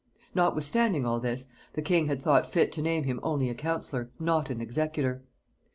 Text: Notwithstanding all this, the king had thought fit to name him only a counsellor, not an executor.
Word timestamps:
Notwithstanding 0.33 1.05
all 1.05 1.19
this, 1.19 1.49
the 1.73 1.81
king 1.83 2.07
had 2.07 2.19
thought 2.23 2.51
fit 2.51 2.71
to 2.71 2.81
name 2.81 3.03
him 3.03 3.19
only 3.21 3.51
a 3.51 3.53
counsellor, 3.53 4.09
not 4.19 4.49
an 4.49 4.59
executor. 4.59 5.21